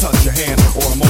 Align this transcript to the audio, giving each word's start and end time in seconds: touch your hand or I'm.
touch 0.00 0.24
your 0.24 0.32
hand 0.32 0.58
or 0.76 0.92
I'm. 0.92 1.09